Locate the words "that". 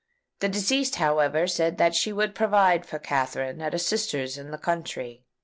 1.77-1.93